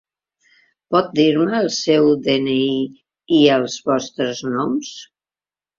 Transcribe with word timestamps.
Pot 0.95 1.11
dir-me 1.19 1.59
el 1.65 1.69
seu 1.81 2.09
de-ena-i 2.29 2.81
i 3.43 3.45
els 3.61 3.79
vostres 3.93 4.45
noms? 4.57 4.93